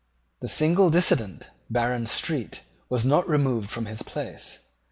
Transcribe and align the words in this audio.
The 0.39 0.47
single 0.47 0.89
dissentient, 0.89 1.51
Baron 1.69 2.07
Street, 2.07 2.61
was 2.89 3.05
not 3.05 3.29
removed 3.29 3.69
from 3.69 3.85
his 3.85 4.01
place. 4.01 4.57